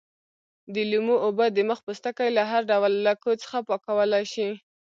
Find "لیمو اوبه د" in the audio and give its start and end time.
0.91-1.57